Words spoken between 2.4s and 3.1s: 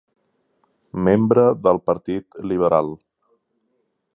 liberal.